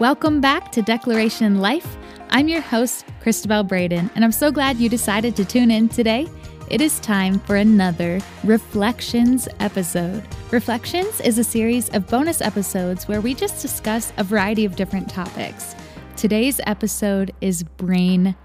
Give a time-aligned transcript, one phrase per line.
[0.00, 1.96] Welcome back to Declaration Life.
[2.30, 6.28] I'm your host, Christabel Braden, and I'm so glad you decided to tune in today.
[6.70, 10.22] It is time for another Reflections episode.
[10.52, 15.10] Reflections is a series of bonus episodes where we just discuss a variety of different
[15.10, 15.74] topics.
[16.14, 18.36] Today's episode is brain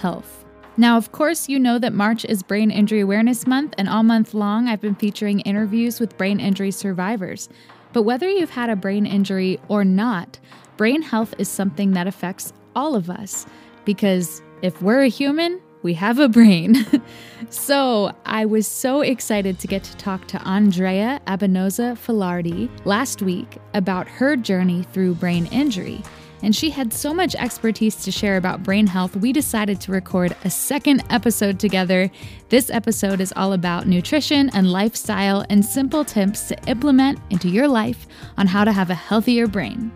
[0.00, 0.46] health.
[0.78, 4.32] Now, of course, you know that March is Brain Injury Awareness Month, and all month
[4.32, 7.50] long I've been featuring interviews with brain injury survivors.
[7.92, 10.38] But whether you've had a brain injury or not,
[10.82, 13.46] brain health is something that affects all of us.
[13.84, 16.84] Because if we're a human, we have a brain.
[17.50, 23.58] so I was so excited to get to talk to Andrea Abenoza Filardi last week
[23.74, 26.02] about her journey through brain injury
[26.42, 30.34] and she had so much expertise to share about brain health, we decided to record
[30.44, 32.10] a second episode together.
[32.48, 37.68] This episode is all about nutrition and lifestyle and simple tips to implement into your
[37.68, 39.92] life on how to have a healthier brain.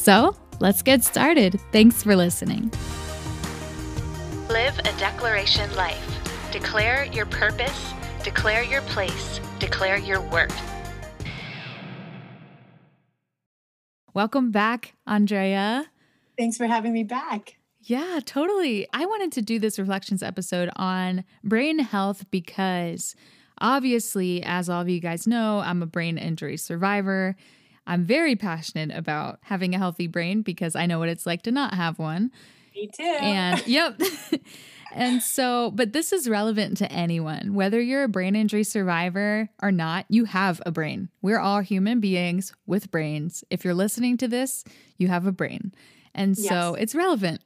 [0.00, 1.60] So, let's get started.
[1.72, 2.72] Thanks for listening.
[4.48, 6.02] Live a declaration life.
[6.50, 7.92] Declare your purpose,
[8.24, 10.58] declare your place, declare your worth.
[14.14, 15.90] Welcome back, Andrea.
[16.38, 17.56] Thanks for having me back.
[17.82, 18.88] Yeah, totally.
[18.94, 23.14] I wanted to do this reflections episode on brain health because
[23.58, 27.36] obviously, as all of you guys know, I'm a brain injury survivor.
[27.90, 31.50] I'm very passionate about having a healthy brain because I know what it's like to
[31.50, 32.30] not have one.
[32.72, 33.02] Me too.
[33.02, 34.00] And yep.
[34.92, 39.72] And so, but this is relevant to anyone, whether you're a brain injury survivor or
[39.72, 41.08] not, you have a brain.
[41.20, 43.42] We're all human beings with brains.
[43.50, 44.64] If you're listening to this,
[44.96, 45.72] you have a brain.
[46.14, 46.82] And so yes.
[46.82, 47.42] it's relevant.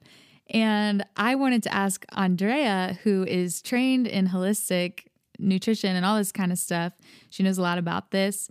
[0.49, 5.05] And I wanted to ask Andrea, who is trained in holistic
[5.39, 6.93] nutrition and all this kind of stuff,
[7.29, 8.47] she knows a lot about this,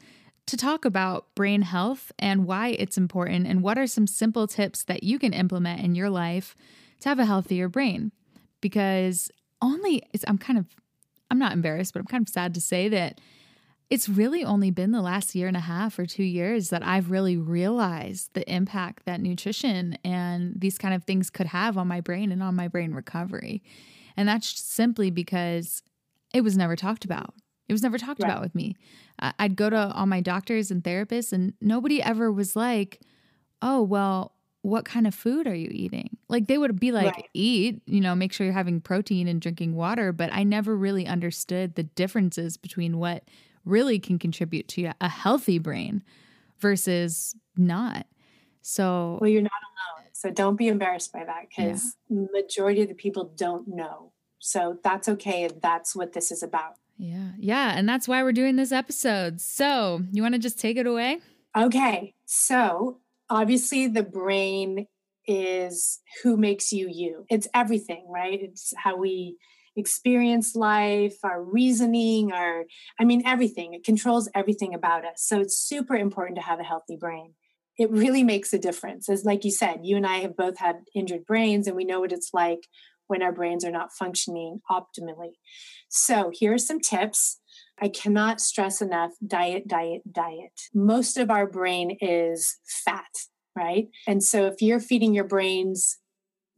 [0.47, 4.85] to talk about brain health and why it's important and what are some simple tips
[4.85, 6.55] that you can implement in your life
[7.01, 8.13] to have a healthier brain
[8.61, 9.31] because
[9.63, 10.67] only I'm kind of
[11.31, 13.21] I'm not embarrassed, but I'm kind of sad to say that
[13.91, 17.11] it's really only been the last year and a half or two years that I've
[17.11, 22.01] really realized the impact that nutrition and these kind of things could have on my
[22.01, 23.63] brain and on my brain recovery.
[24.17, 25.83] And that's simply because
[26.33, 27.35] it was never talked about.
[27.69, 28.31] It was never talked right.
[28.31, 28.77] about with me.
[29.19, 33.01] I'd go to all my doctors and therapists, and nobody ever was like,
[33.63, 34.33] oh, well,
[34.63, 36.17] what kind of food are you eating?
[36.29, 37.29] Like they would be like, right.
[37.35, 40.11] eat, you know, make sure you're having protein and drinking water.
[40.11, 43.25] But I never really understood the differences between what
[43.65, 46.03] really can contribute to a healthy brain
[46.59, 48.07] versus not.
[48.63, 50.09] So, well, you're not alone.
[50.15, 52.25] So don't be embarrassed by that because yeah.
[52.33, 54.13] majority of the people don't know.
[54.39, 55.51] So that's okay.
[55.63, 56.77] That's what this is about.
[56.97, 57.33] Yeah.
[57.39, 57.73] Yeah.
[57.77, 59.41] And that's why we're doing this episode.
[59.41, 61.19] So you want to just take it away?
[61.57, 62.15] Okay.
[62.27, 64.87] So obviously the brain
[65.27, 67.25] is who makes you you.
[67.31, 68.39] It's everything, right?
[68.41, 69.37] It's how we
[69.77, 72.65] experience life, our reasoning, our,
[73.01, 73.75] I mean, everything.
[73.75, 75.25] It controls everything about us.
[75.25, 77.35] So it's super important to have a healthy brain.
[77.77, 79.09] It really makes a difference.
[79.09, 82.01] As like you said, you and I have both had injured brains and we know
[82.01, 82.69] what it's like
[83.07, 85.33] when our brains are not functioning optimally.
[85.89, 87.41] So here are some tips
[87.81, 90.61] I cannot stress enough diet, diet, diet.
[90.73, 93.11] Most of our brain is fat,
[93.57, 93.89] right?
[94.07, 95.99] And so if you're feeding your brains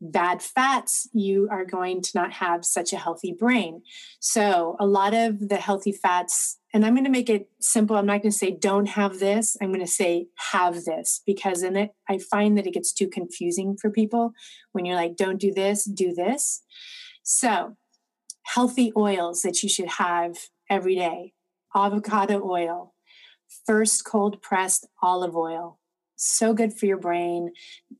[0.00, 3.82] bad fats, you are going to not have such a healthy brain.
[4.20, 7.96] So, a lot of the healthy fats, and I'm going to make it simple.
[7.96, 9.56] I'm not going to say don't have this.
[9.60, 13.08] I'm going to say have this because in it, I find that it gets too
[13.08, 14.32] confusing for people
[14.72, 16.62] when you're like, don't do this, do this.
[17.22, 17.76] So,
[18.44, 20.36] healthy oils that you should have
[20.70, 21.32] every day
[21.76, 22.94] avocado oil,
[23.66, 25.78] first cold pressed olive oil.
[26.16, 27.52] So good for your brain.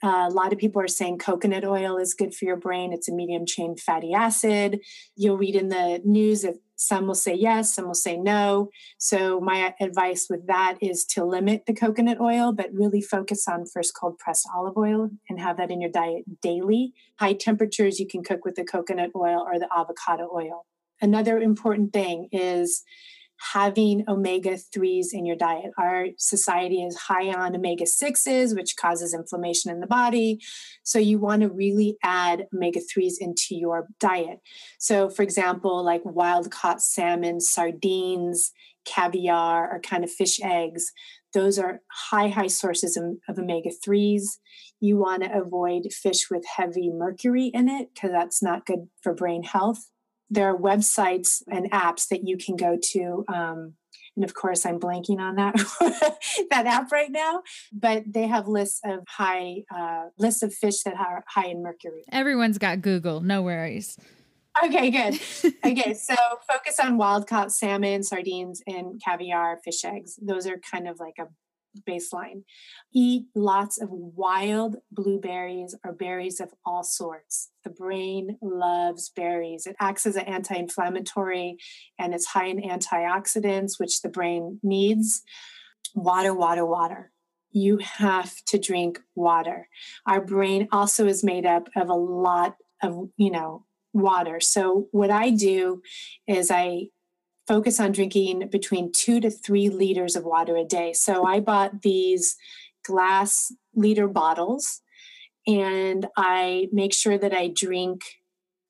[0.03, 2.93] Uh, a lot of people are saying coconut oil is good for your brain.
[2.93, 4.81] It's a medium chain fatty acid.
[5.15, 8.71] You'll read in the news that some will say yes, some will say no.
[8.99, 13.65] So, my advice with that is to limit the coconut oil, but really focus on
[13.67, 16.93] first cold pressed olive oil and have that in your diet daily.
[17.19, 20.67] High temperatures, you can cook with the coconut oil or the avocado oil.
[21.01, 22.83] Another important thing is
[23.53, 25.71] having omega 3s in your diet.
[25.79, 30.41] Our society is high on omega 6s, which causes inflammation in the body.
[30.83, 34.39] So, you want to really add omega 3s into your diet.
[34.79, 38.53] So, for example, like wild caught salmon, sardines,
[38.87, 40.93] caviar, or kind of fish eggs.
[41.35, 44.39] Those are high, high sources of, of omega 3s.
[44.81, 49.13] You want to avoid fish with heavy mercury in it because that's not good for
[49.13, 49.91] brain health
[50.31, 53.25] there are websites and apps that you can go to.
[53.29, 53.75] Um,
[54.17, 55.55] and of course, I'm blanking on that
[56.51, 57.43] that app right now.
[57.73, 62.05] But they have lists of high uh, lists of fish that are high in mercury.
[62.11, 63.21] Everyone's got Google.
[63.21, 63.99] No worries.
[64.65, 65.21] Okay, good.
[65.67, 66.15] okay, so
[66.51, 70.19] focus on wild caught salmon, sardines, and caviar, fish eggs.
[70.21, 71.27] Those are kind of like a
[71.85, 72.43] baseline.
[72.95, 77.51] Eat lots of wild blueberries or berries of all sorts.
[77.65, 79.67] The brain loves berries.
[79.67, 81.57] It acts as an anti inflammatory
[81.99, 85.23] and it's high in antioxidants, which the brain needs.
[85.95, 87.13] Water, water, water.
[87.51, 89.69] You have to drink water.
[90.07, 94.41] Our brain also is made up of a lot of, you know, water.
[94.41, 95.81] So what I do
[96.29, 96.89] is I
[97.47, 100.93] focus on drinking between two to three liters of water a day.
[100.93, 102.37] So I bought these
[102.85, 104.83] glass liter bottles
[105.47, 108.03] and I make sure that I drink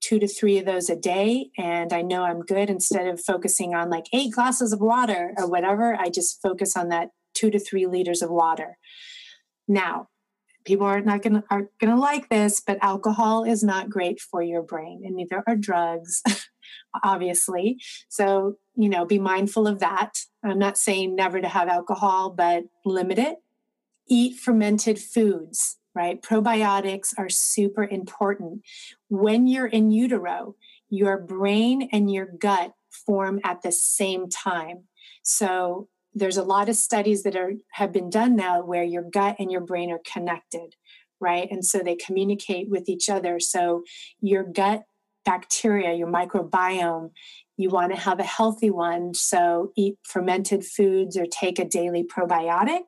[0.00, 3.74] two to three of those a day and I know I'm good instead of focusing
[3.74, 5.96] on like eight glasses of water or whatever.
[5.98, 8.78] I just focus on that two to three liters of water.
[9.66, 10.08] Now,
[10.64, 14.62] people are not gonna are gonna like this, but alcohol is not great for your
[14.62, 16.22] brain, and neither are drugs.
[17.02, 17.78] obviously.
[18.08, 20.18] So, you know, be mindful of that.
[20.44, 23.36] I'm not saying never to have alcohol, but limit it.
[24.08, 26.22] Eat fermented foods, right?
[26.22, 28.62] Probiotics are super important.
[29.08, 30.54] When you're in utero,
[30.88, 34.84] your brain and your gut form at the same time.
[35.22, 39.36] So, there's a lot of studies that are have been done now where your gut
[39.38, 40.74] and your brain are connected
[41.20, 43.82] right and so they communicate with each other so
[44.20, 44.82] your gut
[45.26, 47.10] bacteria, your microbiome,
[47.58, 49.12] you want to have a healthy one.
[49.12, 52.84] So eat fermented foods or take a daily probiotic.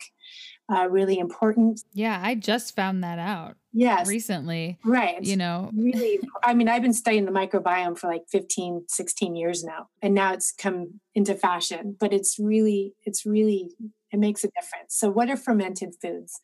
[0.70, 1.80] Uh, really important.
[1.94, 3.56] Yeah, I just found that out.
[3.72, 4.06] Yes.
[4.06, 4.78] Recently.
[4.84, 5.22] Right.
[5.22, 9.64] You know, really, I mean, I've been studying the microbiome for like 15, 16 years
[9.64, 13.70] now, and now it's come into fashion, but it's really, it's really,
[14.12, 14.94] it makes a difference.
[14.94, 16.38] So, what are fermented foods?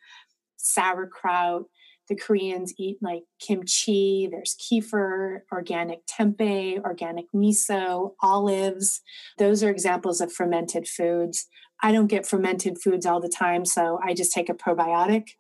[0.57, 1.65] Sauerkraut,
[2.09, 9.01] the Koreans eat like kimchi, there's kefir, organic tempeh, organic miso, olives.
[9.39, 11.47] Those are examples of fermented foods.
[11.83, 15.31] I don't get fermented foods all the time, so I just take a probiotic.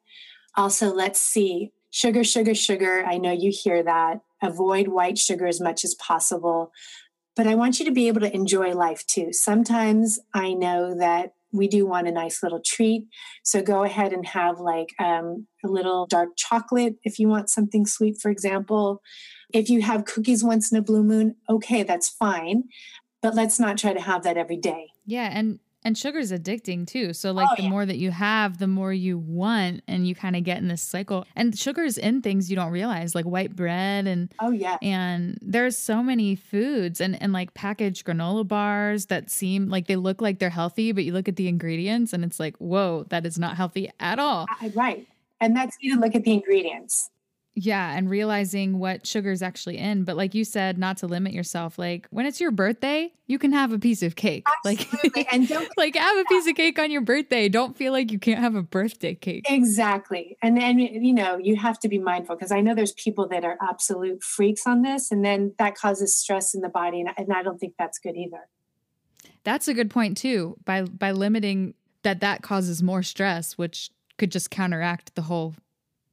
[0.56, 3.04] Also, let's see sugar, sugar, sugar.
[3.06, 4.20] I know you hear that.
[4.42, 6.72] Avoid white sugar as much as possible.
[7.36, 9.32] But I want you to be able to enjoy life too.
[9.32, 13.04] Sometimes I know that we do want a nice little treat.
[13.44, 17.86] So go ahead and have like um, a little dark chocolate if you want something
[17.86, 19.00] sweet, for example.
[19.52, 22.64] If you have cookies once in a blue moon, okay, that's fine.
[23.22, 24.88] But let's not try to have that every day.
[25.06, 25.30] Yeah.
[25.32, 27.12] And and sugar is addicting too.
[27.12, 27.68] So like oh, the yeah.
[27.68, 30.82] more that you have, the more you want and you kind of get in this
[30.82, 31.26] cycle.
[31.36, 34.78] And sugar is in things you don't realize, like white bread and Oh yeah.
[34.82, 39.96] And there's so many foods and, and like packaged granola bars that seem like they
[39.96, 43.26] look like they're healthy, but you look at the ingredients and it's like, whoa, that
[43.26, 44.46] is not healthy at all.
[44.74, 45.06] right.
[45.40, 47.10] And that's you to look at the ingredients.
[47.56, 50.02] Yeah, and realizing what sugar's actually in.
[50.02, 51.78] But like you said, not to limit yourself.
[51.78, 54.44] Like when it's your birthday, you can have a piece of cake.
[54.66, 55.10] Absolutely.
[55.14, 57.48] Like and don't like have a piece of cake on your birthday.
[57.48, 59.46] Don't feel like you can't have a birthday cake.
[59.48, 60.36] Exactly.
[60.42, 63.44] And then you know, you have to be mindful because I know there's people that
[63.44, 67.32] are absolute freaks on this and then that causes stress in the body and, and
[67.32, 68.48] I don't think that's good either.
[69.44, 70.56] That's a good point too.
[70.64, 75.54] By by limiting that that causes more stress, which could just counteract the whole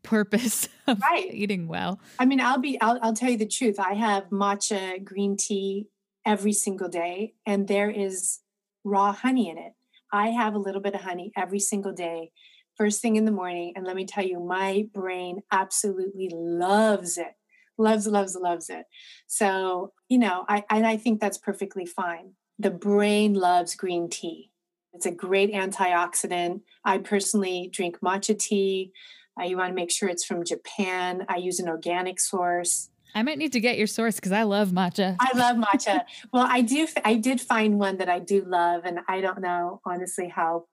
[0.03, 1.33] purpose of right.
[1.33, 1.99] eating well.
[2.19, 3.79] I mean, I'll be I'll, I'll tell you the truth.
[3.79, 5.87] I have matcha green tea
[6.25, 8.39] every single day and there is
[8.83, 9.73] raw honey in it.
[10.13, 12.31] I have a little bit of honey every single day
[12.77, 17.33] first thing in the morning and let me tell you my brain absolutely loves it.
[17.77, 18.85] Loves loves loves it.
[19.27, 22.33] So, you know, I and I think that's perfectly fine.
[22.59, 24.51] The brain loves green tea.
[24.93, 26.61] It's a great antioxidant.
[26.83, 28.91] I personally drink matcha tea.
[29.39, 31.25] Uh, you want to make sure it's from Japan.
[31.29, 32.89] I use an organic source.
[33.13, 35.17] I might need to get your source because I love matcha.
[35.19, 36.01] I love matcha.
[36.31, 36.87] well, I do.
[37.03, 40.65] I did find one that I do love, and I don't know honestly how,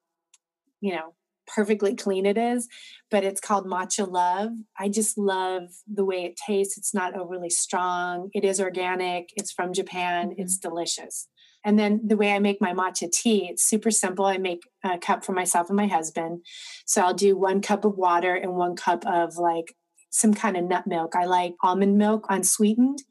[0.81, 1.15] you know,
[1.49, 2.69] perfectly clean it is,
[3.11, 4.53] but it's called Matcha Love.
[4.79, 5.63] I just love
[5.93, 6.79] the way it tastes.
[6.79, 8.29] It's not overly strong.
[8.35, 9.31] It is organic.
[9.37, 10.31] It's from Japan.
[10.31, 10.43] Mm-hmm.
[10.43, 11.29] It's delicious.
[11.65, 14.25] And then the way I make my matcha tea, it's super simple.
[14.25, 16.45] I make a cup for myself and my husband.
[16.87, 19.75] So I'll do one cup of water and one cup of like
[20.11, 21.15] some kind of nut milk.
[21.15, 23.03] I like almond milk unsweetened.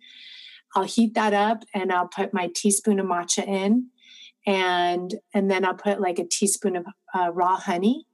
[0.76, 3.90] I'll heat that up and I'll put my teaspoon of matcha in
[4.46, 8.06] and and then I'll put like a teaspoon of uh, raw honey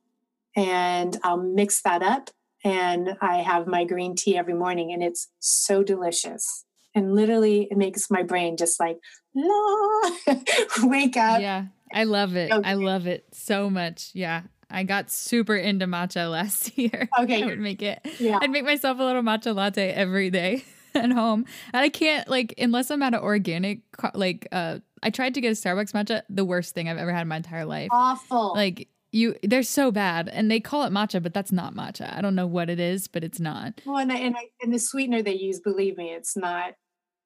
[0.56, 2.30] and I'll mix that up
[2.63, 6.66] and I have my green tea every morning and it's so delicious.
[6.96, 8.98] And literally, it makes my brain just like,
[9.36, 10.36] la,
[10.84, 11.42] wake up.
[11.42, 12.52] Yeah, I love it.
[12.52, 12.70] Okay.
[12.70, 14.12] I love it so much.
[14.14, 14.44] Yeah.
[14.70, 17.08] I got super into matcha last year.
[17.20, 17.44] Okay.
[17.44, 18.00] I would make it.
[18.20, 18.40] Yeah.
[18.42, 21.46] I'd make myself a little matcha latte every day at home.
[21.74, 23.82] And I can't like unless I'm at an organic
[24.16, 27.24] like uh I tried to get a Starbucks matcha, the worst thing I've ever had
[27.24, 27.90] in my entire life.
[27.92, 28.54] Awful.
[28.56, 32.20] Like you they're so bad and they call it matcha but that's not matcha i
[32.20, 35.36] don't know what it is but it's not well and, and, and the sweetener they
[35.36, 36.74] use believe me it's not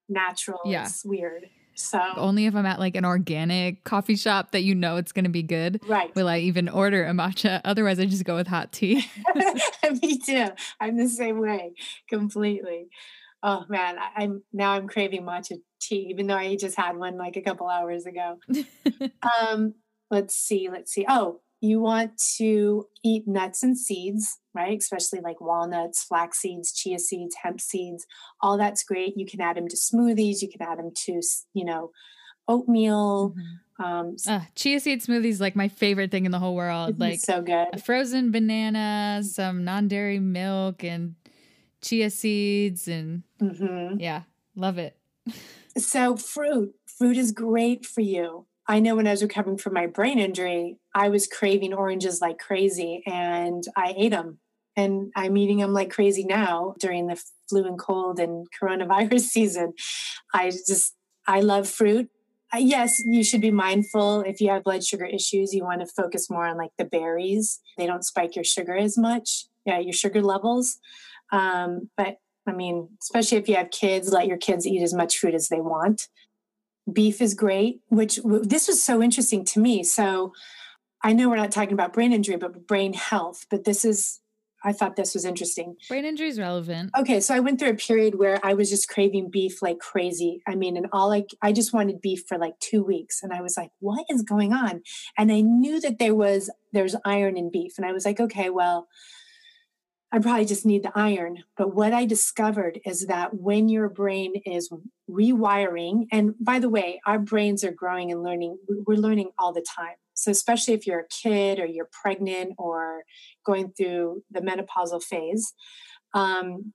[0.08, 0.84] natural yeah.
[0.84, 1.48] it's weird
[1.78, 5.26] so only if I'm at like an organic coffee shop that you know it's going
[5.26, 5.80] to be good.
[5.86, 6.12] Right.
[6.16, 7.60] Will I even order a matcha?
[7.64, 9.08] Otherwise, I just go with hot tea.
[10.02, 10.48] Me too.
[10.80, 11.74] I'm the same way
[12.08, 12.88] completely.
[13.44, 17.16] Oh man, I, am now I'm craving matcha tea, even though I just had one
[17.16, 18.38] like a couple hours ago.
[19.40, 19.74] um,
[20.10, 21.06] let's see, let's see.
[21.08, 24.78] Oh, you want to eat nuts and seeds, right?
[24.78, 28.06] Especially like walnuts, flax seeds, chia seeds, hemp seeds.
[28.40, 29.16] All that's great.
[29.16, 30.40] You can add them to smoothies.
[30.40, 31.20] You can add them to,
[31.54, 31.90] you know,
[32.46, 33.30] oatmeal.
[33.30, 33.84] Mm-hmm.
[33.84, 36.98] Um, uh, chia seed smoothies like my favorite thing in the whole world.
[36.98, 37.68] Like so good.
[37.72, 41.14] A frozen banana, some non-dairy milk, and
[41.80, 44.00] chia seeds, and mm-hmm.
[44.00, 44.22] yeah,
[44.56, 44.96] love it.
[45.78, 48.46] so fruit, fruit is great for you.
[48.68, 52.38] I know when I was recovering from my brain injury, I was craving oranges like
[52.38, 54.38] crazy and I ate them.
[54.76, 59.72] And I'm eating them like crazy now during the flu and cold and coronavirus season.
[60.34, 60.94] I just,
[61.26, 62.10] I love fruit.
[62.54, 65.52] Yes, you should be mindful if you have blood sugar issues.
[65.52, 67.60] You want to focus more on like the berries.
[67.76, 70.78] They don't spike your sugar as much, yeah, your sugar levels.
[71.30, 75.18] Um, but I mean, especially if you have kids, let your kids eat as much
[75.18, 76.08] fruit as they want
[76.92, 79.82] beef is great which this was so interesting to me.
[79.82, 80.32] So
[81.02, 84.20] i know we're not talking about brain injury but brain health but this is
[84.64, 85.76] i thought this was interesting.
[85.88, 86.90] Brain injury is relevant.
[86.98, 90.42] Okay so i went through a period where i was just craving beef like crazy.
[90.46, 93.40] I mean and all like i just wanted beef for like two weeks and i
[93.40, 94.82] was like what is going on?
[95.16, 98.50] And i knew that there was there's iron in beef and i was like okay
[98.50, 98.88] well
[100.10, 101.44] I probably just need the iron.
[101.56, 104.70] But what I discovered is that when your brain is
[105.08, 109.64] rewiring, and by the way, our brains are growing and learning, we're learning all the
[109.76, 109.96] time.
[110.14, 113.04] So, especially if you're a kid or you're pregnant or
[113.44, 115.52] going through the menopausal phase,
[116.14, 116.72] um,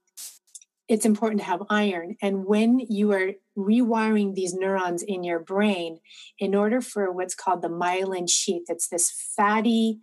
[0.88, 2.16] it's important to have iron.
[2.22, 5.98] And when you are rewiring these neurons in your brain,
[6.38, 10.00] in order for what's called the myelin sheath, it's this fatty,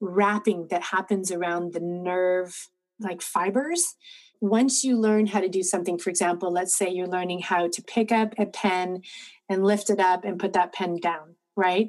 [0.00, 3.96] wrapping that happens around the nerve like fibers.
[4.40, 7.82] Once you learn how to do something for example let's say you're learning how to
[7.82, 9.02] pick up a pen
[9.48, 11.88] and lift it up and put that pen down right?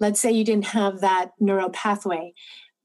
[0.00, 2.32] Let's say you didn't have that neural pathway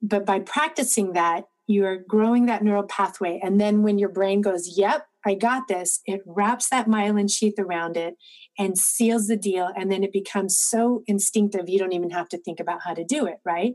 [0.01, 3.39] but by practicing that you're growing that neural pathway.
[3.43, 7.59] And then when your brain goes yep i got this it wraps that myelin sheath
[7.59, 8.15] around it
[8.57, 12.38] and seals the deal and then it becomes so instinctive you don't even have to
[12.38, 13.74] think about how to do it right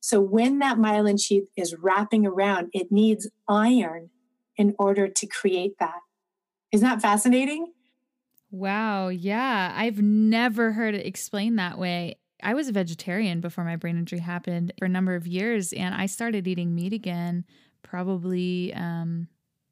[0.00, 4.10] so when that myelin sheath is wrapping around, it needs iron
[4.56, 6.00] in order to create that.
[6.72, 7.72] Isn't that fascinating?
[8.50, 9.08] Wow.
[9.08, 9.72] Yeah.
[9.76, 12.16] I've never heard it explained that way.
[12.42, 15.94] I was a vegetarian before my brain injury happened for a number of years, and
[15.94, 17.44] I started eating meat again
[17.82, 19.28] probably um,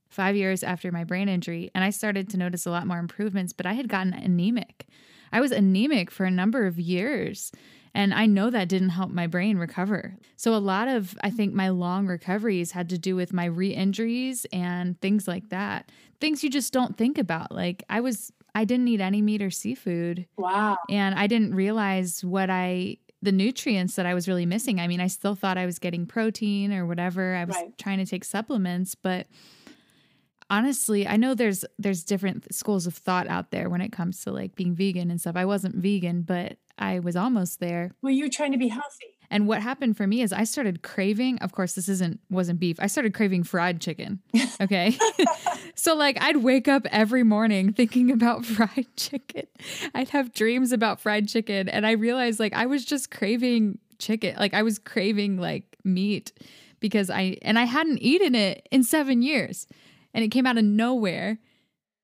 [0.08, 1.70] five years after my brain injury.
[1.74, 4.86] And I started to notice a lot more improvements, but I had gotten anemic.
[5.32, 7.52] I was anemic for a number of years.
[7.96, 10.18] And I know that didn't help my brain recover.
[10.36, 13.72] So a lot of, I think, my long recoveries had to do with my re
[13.72, 15.90] injuries and things like that.
[16.20, 17.52] Things you just don't think about.
[17.52, 20.26] Like I was, I didn't eat any meat or seafood.
[20.36, 20.76] Wow.
[20.90, 24.78] And I didn't realize what I, the nutrients that I was really missing.
[24.78, 27.34] I mean, I still thought I was getting protein or whatever.
[27.34, 27.78] I was right.
[27.78, 29.26] trying to take supplements, but
[30.48, 34.30] honestly i know there's there's different schools of thought out there when it comes to
[34.30, 37.92] like being vegan and stuff i wasn't vegan but I was almost there.
[38.02, 39.06] Well, you're trying to be healthy.
[39.30, 42.76] And what happened for me is I started craving, of course, this isn't wasn't beef.
[42.78, 44.20] I started craving fried chicken.
[44.58, 44.96] Okay.
[45.74, 49.46] so like I'd wake up every morning thinking about fried chicken.
[49.94, 54.34] I'd have dreams about fried chicken and I realized like I was just craving chicken.
[54.38, 56.32] Like I was craving like meat
[56.80, 59.66] because I and I hadn't eaten it in 7 years.
[60.14, 61.38] And it came out of nowhere.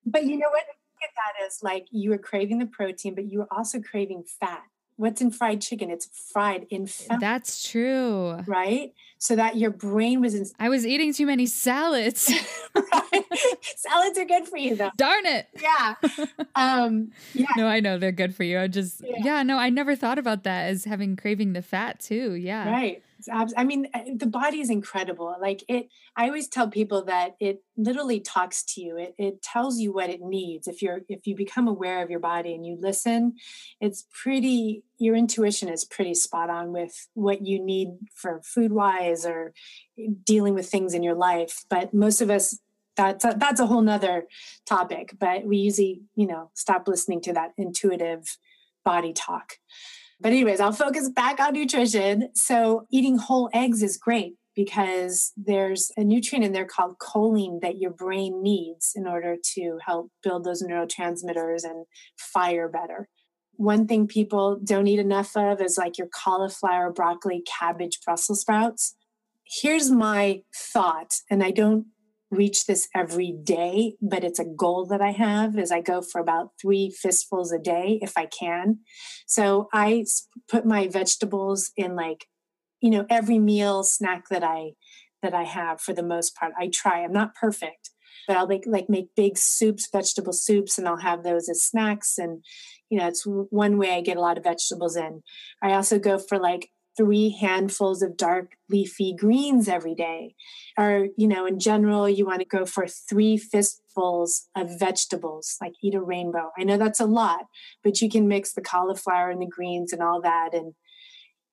[0.05, 0.65] But you know what?
[1.13, 4.63] At that as like you were craving the protein, but you were also craving fat.
[4.97, 5.91] What's in fried chicken?
[5.91, 7.19] It's fried in fat.
[7.19, 8.39] That's true.
[8.47, 8.93] Right?
[9.19, 10.47] So that your brain was in.
[10.61, 12.33] I was eating too many salads.
[12.75, 13.25] right?
[13.63, 14.91] Salads are good for you, though.
[14.97, 15.47] Darn it.
[15.61, 15.95] Yeah.
[16.55, 17.47] Um, yeah.
[17.57, 18.61] No, I know they're good for you.
[18.61, 19.17] I just, yeah.
[19.25, 22.35] yeah, no, I never thought about that as having craving the fat too.
[22.35, 22.71] Yeah.
[22.71, 23.03] Right.
[23.31, 25.35] I mean, eh, the body is incredible.
[25.41, 28.97] Like it, I always tell people that it literally talks to you.
[28.97, 30.67] It, it tells you what it needs.
[30.67, 33.35] If you're, if you become aware of your body and you listen,
[33.81, 39.27] it's pretty, your intuition is pretty spot on with what you need for food wise
[39.27, 39.53] or
[40.25, 41.65] dealing with things in your life.
[41.69, 42.59] But most of us,
[42.95, 44.27] that's a, that's a whole nother
[44.67, 48.37] topic, but we usually, you know, stop listening to that intuitive
[48.85, 49.55] body talk.
[50.23, 52.29] But, anyways, I'll focus back on nutrition.
[52.35, 57.79] So, eating whole eggs is great because there's a nutrient in there called choline that
[57.79, 61.87] your brain needs in order to help build those neurotransmitters and
[62.19, 63.09] fire better.
[63.57, 68.95] One thing people don't eat enough of is like your cauliflower, broccoli, cabbage, Brussels sprouts.
[69.45, 71.87] Here's my thought, and I don't
[72.33, 76.21] reach this every day, but it's a goal that I have is I go for
[76.21, 78.79] about three fistfuls a day if I can.
[79.27, 80.07] So I
[80.51, 82.27] put my vegetables in like,
[82.81, 84.73] you know, every meal snack that I
[85.23, 86.53] that I have for the most part.
[86.59, 87.05] I try.
[87.05, 87.91] I'm not perfect,
[88.27, 92.17] but I'll make like make big soups, vegetable soups, and I'll have those as snacks.
[92.17, 92.43] And
[92.91, 95.23] you know, it's one way I get a lot of vegetables in.
[95.63, 100.35] I also go for like three handfuls of dark leafy greens every day.
[100.79, 105.73] Or, you know, in general, you want to go for three fistfuls of vegetables, like
[105.83, 106.51] eat a rainbow.
[106.59, 107.47] I know that's a lot,
[107.83, 110.51] but you can mix the cauliflower and the greens and all that.
[110.53, 110.75] And,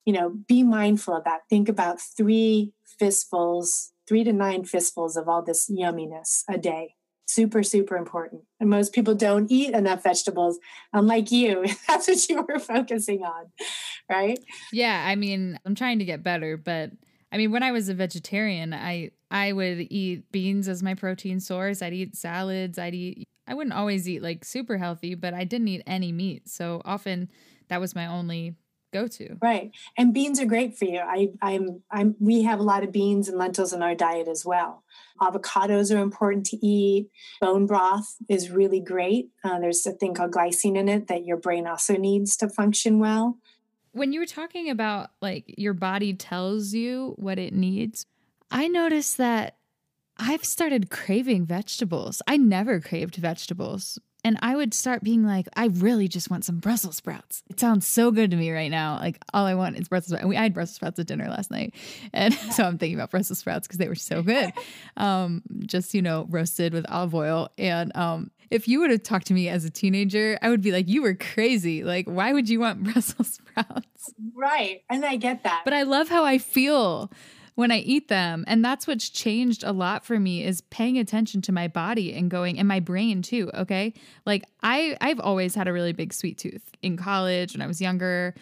[0.05, 1.41] you know, be mindful of that.
[1.49, 6.95] Think about three fistfuls, three to nine fistfuls of all this yumminess a day
[7.29, 8.41] super super important.
[8.59, 10.59] And most people don't eat enough vegetables
[10.93, 11.65] unlike you.
[11.87, 13.51] That's what you were focusing on
[14.09, 14.39] right?
[14.73, 16.91] Yeah i mean i'm trying to get better but
[17.31, 21.39] i mean when i was a vegetarian i i would eat beans as my protein
[21.39, 21.81] source.
[21.81, 22.77] I'd eat salads.
[22.77, 26.49] I'd eat i wouldn't always eat like super healthy but i didn't eat any meat.
[26.49, 27.29] So often
[27.69, 28.55] that was my only
[28.91, 29.37] go to.
[29.41, 29.71] Right.
[29.97, 30.99] And beans are great for you.
[30.99, 34.45] I I'm I'm we have a lot of beans and lentils in our diet as
[34.45, 34.83] well.
[35.21, 37.09] Avocados are important to eat.
[37.41, 39.29] Bone broth is really great.
[39.43, 42.99] Uh, there's a thing called glycine in it that your brain also needs to function
[42.99, 43.37] well.
[43.91, 48.05] When you were talking about like your body tells you what it needs,
[48.51, 49.55] I noticed that
[50.17, 52.21] I've started craving vegetables.
[52.27, 56.59] I never craved vegetables and I would start being like, I really just want some
[56.59, 57.43] Brussels sprouts.
[57.49, 58.97] It sounds so good to me right now.
[58.99, 60.21] Like all I want is Brussels sprouts.
[60.21, 61.73] And we I had Brussels sprouts at dinner last night,
[62.13, 64.51] and so I'm thinking about Brussels sprouts because they were so good.
[64.97, 67.49] Um, just you know, roasted with olive oil.
[67.57, 70.71] And um, if you would have talked to me as a teenager, I would be
[70.71, 71.83] like, you were crazy.
[71.85, 74.13] Like, why would you want Brussels sprouts?
[74.35, 75.61] Right, and I get that.
[75.63, 77.11] But I love how I feel
[77.59, 78.45] when I eat them.
[78.47, 82.31] And that's what's changed a lot for me is paying attention to my body and
[82.31, 83.93] going and my brain too, okay?
[84.25, 87.81] Like I I've always had a really big sweet tooth in college when I was
[87.81, 88.33] younger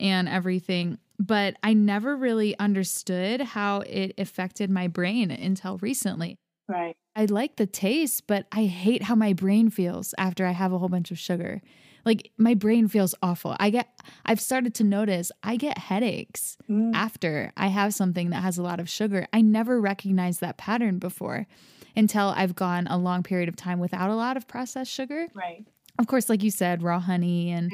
[0.00, 6.36] and everything, but I never really understood how it affected my brain until recently.
[6.66, 6.96] Right.
[7.14, 10.78] I like the taste, but I hate how my brain feels after I have a
[10.78, 11.62] whole bunch of sugar.
[12.08, 13.54] Like my brain feels awful.
[13.60, 13.86] I get
[14.24, 16.94] I've started to notice I get headaches mm.
[16.94, 19.26] after I have something that has a lot of sugar.
[19.34, 21.46] I never recognized that pattern before
[21.94, 25.26] until I've gone a long period of time without a lot of processed sugar.
[25.34, 25.66] Right.
[25.98, 27.70] Of course, like you said, raw honey and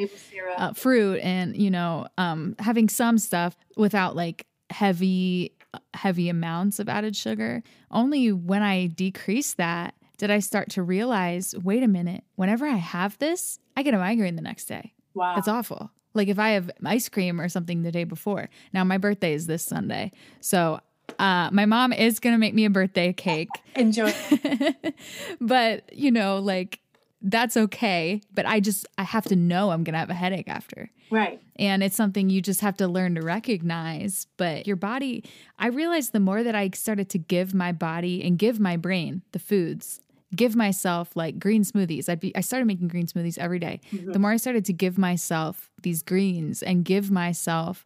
[0.57, 5.53] uh, fruit, and you know, um, having some stuff without like heavy,
[5.94, 7.62] heavy amounts of added sugar.
[7.92, 12.77] Only when I decrease that did I start to realize wait a minute, whenever I
[12.77, 14.94] have this, I get a migraine the next day.
[15.14, 15.35] Wow.
[15.35, 15.90] That's awful.
[16.14, 18.48] Like if I have ice cream or something the day before.
[18.72, 20.12] Now, my birthday is this Sunday.
[20.40, 20.81] So
[21.18, 23.48] uh, my mom is going to make me a birthday cake.
[23.77, 24.12] Enjoy.
[25.40, 26.81] but, you know, like
[27.20, 28.20] that's okay.
[28.33, 30.90] But I just, I have to know I'm going to have a headache after.
[31.11, 31.40] Right.
[31.57, 34.27] And it's something you just have to learn to recognize.
[34.37, 35.24] But your body,
[35.59, 39.22] I realized the more that I started to give my body and give my brain
[39.33, 40.00] the foods
[40.37, 42.09] give myself like green smoothies.
[42.09, 43.81] I'd be I started making green smoothies every day.
[43.92, 44.12] Mm-hmm.
[44.12, 47.85] The more I started to give myself these greens and give myself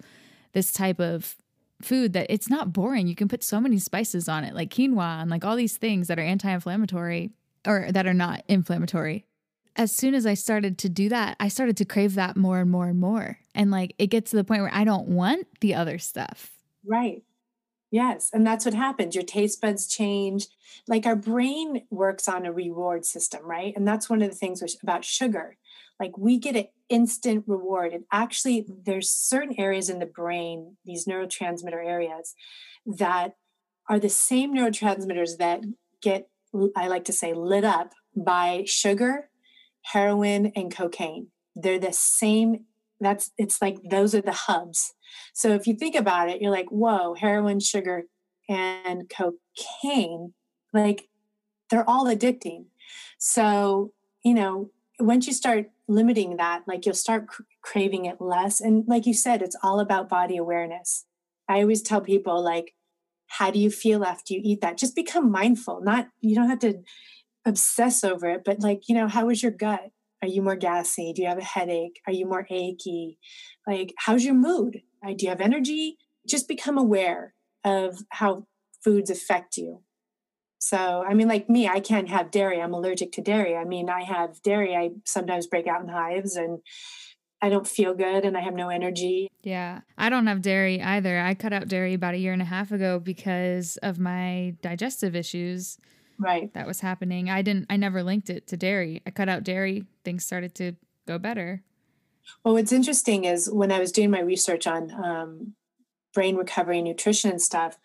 [0.52, 1.36] this type of
[1.80, 3.06] food that it's not boring.
[3.06, 6.08] You can put so many spices on it, like quinoa and like all these things
[6.08, 7.30] that are anti-inflammatory
[7.66, 9.24] or that are not inflammatory.
[9.76, 12.70] As soon as I started to do that, I started to crave that more and
[12.70, 13.38] more and more.
[13.54, 16.50] And like it gets to the point where I don't want the other stuff.
[16.84, 17.22] Right.
[17.90, 18.30] Yes.
[18.32, 19.14] And that's what happens.
[19.14, 20.46] Your taste buds change.
[20.86, 23.72] Like our brain works on a reward system, right?
[23.74, 25.56] And that's one of the things about sugar.
[25.98, 27.92] Like we get an instant reward.
[27.92, 32.34] And actually, there's certain areas in the brain, these neurotransmitter areas,
[32.86, 33.36] that
[33.88, 35.62] are the same neurotransmitters that
[36.02, 36.28] get,
[36.76, 39.30] I like to say, lit up by sugar,
[39.82, 41.28] heroin, and cocaine.
[41.56, 42.66] They're the same
[43.00, 44.94] that's it's like those are the hubs.
[45.34, 48.04] So if you think about it, you're like, whoa, heroin, sugar,
[48.48, 50.34] and cocaine,
[50.72, 51.08] like
[51.70, 52.66] they're all addicting.
[53.18, 53.92] So,
[54.24, 58.60] you know, once you start limiting that, like you'll start cr- craving it less.
[58.60, 61.04] And like you said, it's all about body awareness.
[61.48, 62.74] I always tell people, like,
[63.26, 64.78] how do you feel after you eat that?
[64.78, 65.80] Just become mindful.
[65.82, 66.82] Not, you don't have to
[67.44, 69.90] obsess over it, but like, you know, how is your gut?
[70.22, 71.12] Are you more gassy?
[71.14, 72.00] Do you have a headache?
[72.06, 73.18] Are you more achy?
[73.66, 74.82] Like, how's your mood?
[75.04, 75.96] Do you have energy?
[76.26, 78.46] Just become aware of how
[78.82, 79.82] foods affect you.
[80.60, 82.60] So, I mean, like me, I can't have dairy.
[82.60, 83.56] I'm allergic to dairy.
[83.56, 84.74] I mean, I have dairy.
[84.74, 86.58] I sometimes break out in hives and
[87.40, 89.28] I don't feel good and I have no energy.
[89.42, 89.82] Yeah.
[89.96, 91.20] I don't have dairy either.
[91.20, 95.14] I cut out dairy about a year and a half ago because of my digestive
[95.14, 95.78] issues.
[96.18, 96.52] Right.
[96.54, 97.30] That was happening.
[97.30, 99.02] I didn't, I never linked it to dairy.
[99.06, 100.72] I cut out dairy, things started to
[101.06, 101.62] go better.
[102.44, 105.54] Well, what's interesting is when I was doing my research on um,
[106.12, 107.78] brain recovery, nutrition, and stuff,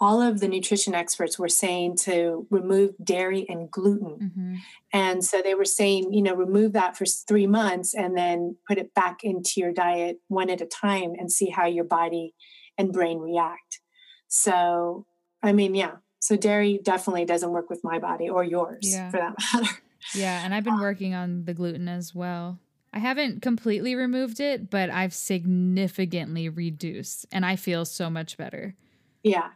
[0.00, 4.30] all of the nutrition experts were saying to remove dairy and gluten.
[4.30, 4.54] Mm-hmm.
[4.92, 8.78] And so they were saying, you know, remove that for three months and then put
[8.78, 12.34] it back into your diet one at a time and see how your body
[12.76, 13.80] and brain react.
[14.28, 15.06] So,
[15.42, 15.96] I mean, yeah.
[16.28, 19.10] So dairy definitely doesn't work with my body or yours yeah.
[19.10, 19.78] for that matter.
[20.14, 20.44] Yeah.
[20.44, 22.58] And I've been um, working on the gluten as well.
[22.92, 28.74] I haven't completely removed it, but I've significantly reduced and I feel so much better.
[29.22, 29.48] Yeah.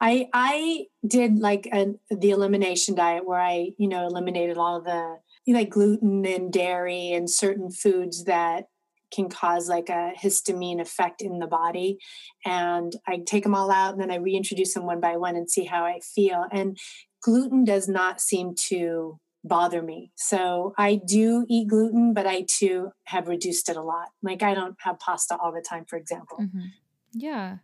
[0.00, 5.18] I I did like a, the elimination diet where I, you know, eliminated all the
[5.52, 8.68] like gluten and dairy and certain foods that
[9.10, 11.98] can cause like a histamine effect in the body
[12.44, 15.50] and I take them all out and then I reintroduce them one by one and
[15.50, 16.78] see how I feel and
[17.22, 20.12] gluten does not seem to bother me.
[20.16, 24.08] So I do eat gluten, but I too have reduced it a lot.
[24.22, 26.38] Like I don't have pasta all the time, for example.
[26.40, 26.66] Mm-hmm.
[27.12, 27.56] Yeah.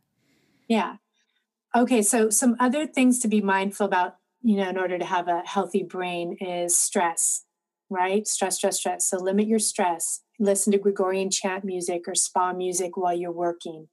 [0.69, 0.97] Yeah.
[1.75, 2.03] Okay.
[2.03, 5.43] So some other things to be mindful about, you know, in order to have a
[5.45, 7.45] healthy brain is stress,
[7.91, 8.27] right?
[8.27, 9.09] Stress, stress, stress.
[9.09, 10.23] So limit your stress.
[10.39, 13.89] Listen to Gregorian chant music or spa music while you're working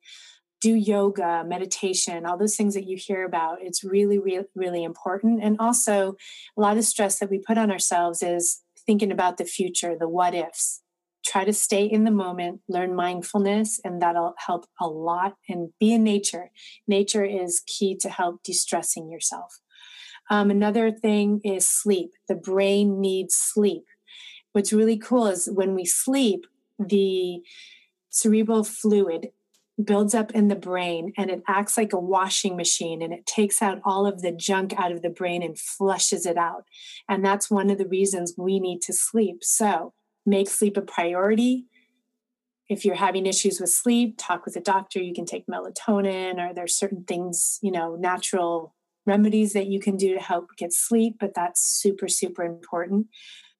[0.64, 3.58] do yoga, meditation, all those things that you hear about.
[3.62, 5.44] It's really, really, really important.
[5.44, 6.16] And also,
[6.58, 10.08] a lot of stress that we put on ourselves is thinking about the future, the
[10.08, 10.82] what ifs.
[11.26, 15.36] Try to stay in the moment, learn mindfulness, and that'll help a lot.
[15.50, 16.50] And be in nature.
[16.88, 19.60] Nature is key to help de stressing yourself.
[20.30, 22.12] Um, another thing is sleep.
[22.28, 23.86] The brain needs sleep.
[24.54, 26.46] What's really cool is when we sleep,
[26.80, 27.42] the
[28.10, 29.30] cerebral fluid
[29.84, 33.62] builds up in the brain and it acts like a washing machine and it takes
[33.62, 36.66] out all of the junk out of the brain and flushes it out.
[37.10, 39.44] And that's one of the reasons we need to sleep.
[39.44, 39.94] So
[40.26, 41.66] make sleep a priority.
[42.70, 45.02] If you're having issues with sleep, talk with a doctor.
[45.02, 48.76] You can take melatonin or there's certain things, you know, natural
[49.06, 53.08] remedies that you can do to help get sleep, but that's super, super important.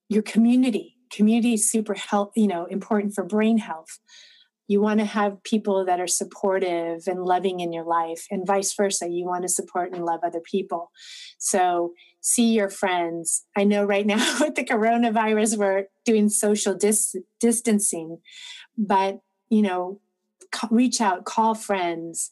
[0.10, 4.00] Your community, community is super help, you know, important for brain health.
[4.68, 8.74] You want to have people that are supportive and loving in your life and vice
[8.74, 10.92] versa you want to support and love other people.
[11.38, 13.46] So see your friends.
[13.58, 18.20] I know right now with the coronavirus we're doing social dis- distancing
[18.78, 20.00] but you know
[20.70, 22.32] reach out call friends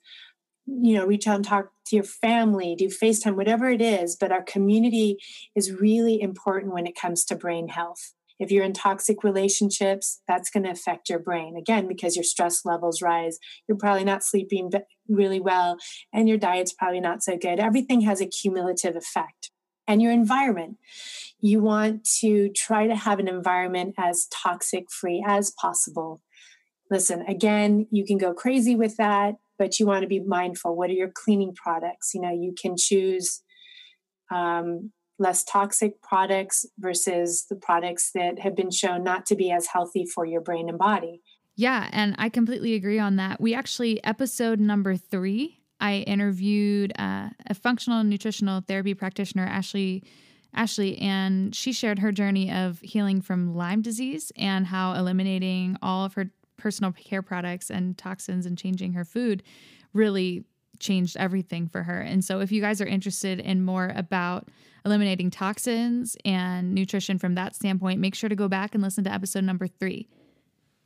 [0.82, 4.32] you know reach out and talk to your family do facetime whatever it is but
[4.32, 5.18] our community
[5.56, 10.50] is really important when it comes to brain health if you're in toxic relationships, that's
[10.50, 13.38] going to affect your brain again because your stress levels rise.
[13.68, 14.72] You're probably not sleeping
[15.08, 15.78] really well,
[16.12, 17.60] and your diet's probably not so good.
[17.60, 19.52] Everything has a cumulative effect.
[19.88, 20.78] And your environment.
[21.40, 26.22] You want to try to have an environment as toxic free as possible.
[26.90, 30.76] Listen, again, you can go crazy with that, but you want to be mindful.
[30.76, 32.16] What are your cleaning products?
[32.16, 33.44] You know, you can choose
[34.32, 39.68] um, less toxic products versus the products that have been shown not to be as
[39.68, 41.22] healthy for your brain and body.
[41.56, 43.40] Yeah, and I completely agree on that.
[43.40, 50.04] We actually, episode number three, I interviewed uh, a functional nutritional therapy practitioner, Ashley.
[50.56, 56.04] Ashley, and she shared her journey of healing from Lyme disease and how eliminating all
[56.04, 59.42] of her personal care products and toxins and changing her food
[59.94, 60.46] really
[60.80, 62.00] changed everything for her.
[62.00, 64.48] And so, if you guys are interested in more about
[64.86, 69.12] eliminating toxins and nutrition from that standpoint, make sure to go back and listen to
[69.12, 70.08] episode number three.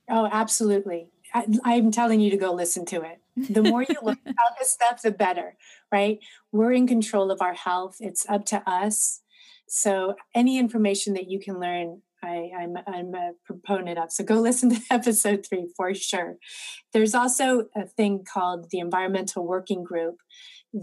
[0.10, 1.08] Oh, absolutely.
[1.34, 3.20] I, am telling you to go listen to it.
[3.36, 5.58] The more you learn about this stuff, the better,
[5.92, 6.20] right?
[6.54, 7.98] We're in control of our health.
[8.00, 9.22] It's up to us.
[9.68, 14.12] So, any information that you can learn, I, am I'm, I'm a proponent of.
[14.12, 16.36] So go listen to episode three for sure.
[16.94, 20.16] There's also a thing called the Environmental Working Group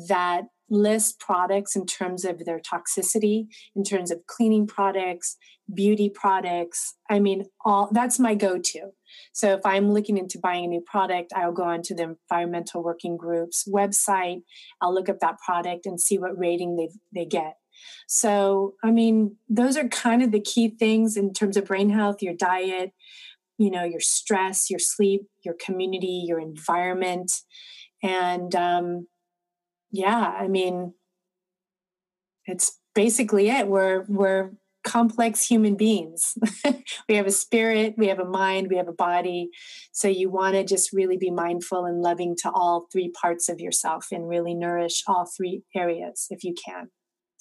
[0.09, 5.37] that lists products in terms of their toxicity, in terms of cleaning products,
[5.73, 6.95] beauty products.
[7.11, 8.91] I mean, all that's my go-to.
[9.35, 13.19] So if I'm looking into buying a new product, I'll go onto the Environmental Working
[13.19, 14.43] Group's website.
[14.81, 17.57] I'll look up that product and see what rating they they get.
[18.07, 22.23] So, I mean, those are kind of the key things in terms of brain health,
[22.23, 22.93] your diet,
[23.59, 27.33] you know, your stress, your sleep, your community, your environment.
[28.03, 29.07] And um,
[29.91, 30.95] yeah, I mean,
[32.47, 33.69] it's basically it.
[33.69, 34.51] We're, we're,
[34.85, 36.37] complex human beings.
[37.09, 39.51] we have a spirit, we have a mind, we have a body.
[39.93, 43.61] So you want to just really be mindful and loving to all three parts of
[43.61, 46.91] yourself and really nourish all three areas if you can.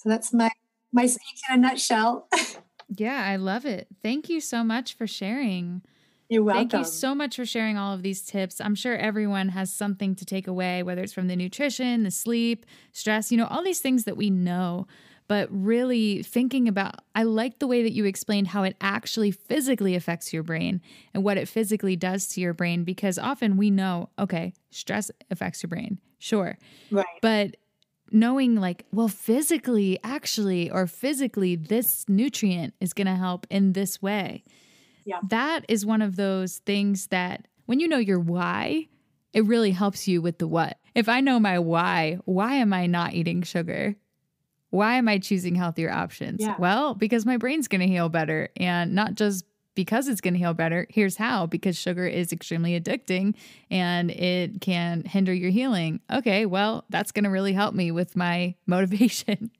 [0.02, 0.50] So that's my
[0.92, 2.28] my speech in a nutshell.
[2.88, 3.86] yeah, I love it.
[4.02, 5.82] Thank you so much for sharing.
[6.28, 6.68] You're welcome.
[6.70, 8.60] Thank you so much for sharing all of these tips.
[8.60, 12.66] I'm sure everyone has something to take away, whether it's from the nutrition, the sleep,
[12.92, 14.88] stress, you know, all these things that we know.
[15.28, 19.94] But really thinking about, I like the way that you explained how it actually physically
[19.94, 20.80] affects your brain
[21.14, 25.62] and what it physically does to your brain, because often we know, okay, stress affects
[25.62, 26.58] your brain, sure.
[26.90, 27.06] Right.
[27.22, 27.56] But
[28.12, 34.00] knowing like well physically actually or physically this nutrient is going to help in this
[34.02, 34.42] way.
[35.04, 35.18] Yeah.
[35.28, 38.88] That is one of those things that when you know your why
[39.32, 40.78] it really helps you with the what.
[40.94, 43.96] If i know my why why am i not eating sugar?
[44.70, 46.40] Why am i choosing healthier options?
[46.40, 46.56] Yeah.
[46.58, 50.38] well because my brain's going to heal better and not just because it's going to
[50.38, 50.86] heal better.
[50.90, 53.34] Here's how because sugar is extremely addicting
[53.70, 56.00] and it can hinder your healing.
[56.12, 59.50] Okay, well, that's going to really help me with my motivation.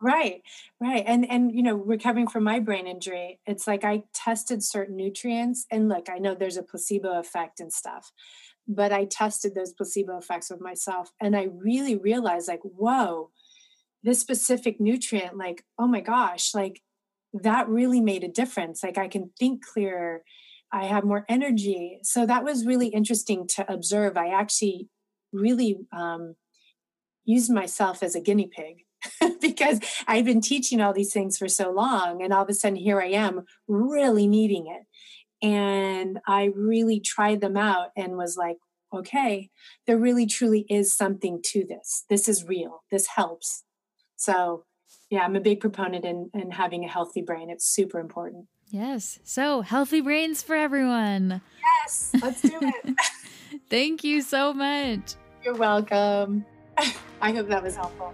[0.00, 0.42] Right,
[0.78, 1.02] right.
[1.06, 5.66] And and you know, recovering from my brain injury, it's like I tested certain nutrients
[5.70, 8.12] and look, I know there's a placebo effect and stuff.
[8.68, 13.30] But I tested those placebo effects with myself and I really realized like, whoa,
[14.02, 16.82] this specific nutrient like, oh my gosh, like
[17.42, 18.82] that really made a difference.
[18.82, 20.22] Like I can think clearer,
[20.72, 21.98] I have more energy.
[22.02, 24.16] So that was really interesting to observe.
[24.16, 24.88] I actually
[25.32, 26.34] really um,
[27.24, 28.84] used myself as a guinea pig
[29.40, 32.76] because I've been teaching all these things for so long, and all of a sudden
[32.76, 35.46] here I am really needing it.
[35.46, 38.56] And I really tried them out and was like,
[38.92, 39.50] okay,
[39.86, 42.04] there really truly is something to this.
[42.08, 42.84] This is real.
[42.90, 43.64] This helps.
[44.16, 44.64] So
[45.10, 47.50] yeah, I'm a big proponent in, in having a healthy brain.
[47.50, 48.46] It's super important.
[48.68, 49.20] Yes.
[49.22, 51.40] So, healthy brains for everyone.
[51.82, 52.96] Yes, let's do it.
[53.70, 55.14] Thank you so much.
[55.44, 56.44] You're welcome.
[57.20, 58.12] I hope that was helpful.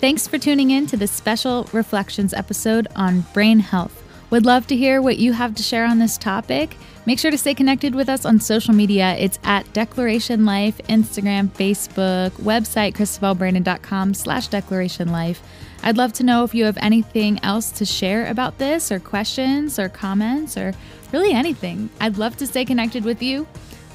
[0.00, 4.03] Thanks for tuning in to this special reflections episode on brain health.
[4.34, 6.76] Would love to hear what you have to share on this topic.
[7.06, 9.14] Make sure to stay connected with us on social media.
[9.16, 15.40] It's at Declaration Life, Instagram, Facebook, website, ChristabelBraden.com slash Declaration Life.
[15.84, 19.78] I'd love to know if you have anything else to share about this or questions
[19.78, 20.74] or comments or
[21.12, 21.88] really anything.
[22.00, 23.46] I'd love to stay connected with you.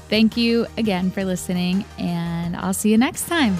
[0.08, 3.58] Thank you again for listening, and I'll see you next time.